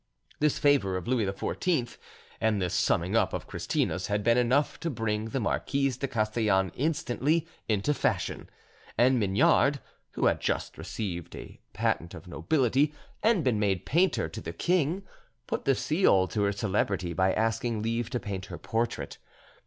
[0.39, 1.95] This favour of Louis XIV
[2.41, 6.71] and this summing up of Christina's had been enough to bring the Marquise de Castellane
[6.73, 8.49] instantly into fashion;
[8.97, 9.79] and Mignard,
[10.13, 15.03] who had just received a patent of nobility and been made painter to the king,
[15.45, 19.19] put the seal to her celebrity by asking leave to paint her portrait.